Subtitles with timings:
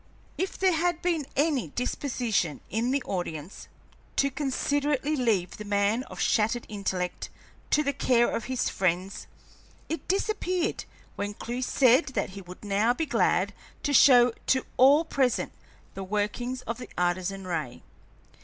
[0.35, 3.67] If there had been any disposition in the audience
[4.15, 7.29] to considerately leave the man of shattered intellect
[7.69, 9.27] to the care of his friends,
[9.89, 10.85] it disappeared
[11.17, 13.53] when Clewe said that he would now be glad
[13.83, 15.51] to show to all present
[15.93, 17.83] the workings of the Artesian ray.